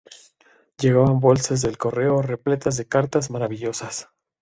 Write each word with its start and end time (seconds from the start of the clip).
Llegaban 0.79 1.19
bolsas 1.19 1.61
del 1.61 1.77
correo 1.77 2.23
repletas 2.23 2.75
de 2.75 2.87
cartas 2.87 3.29
maravillosas. 3.29 4.09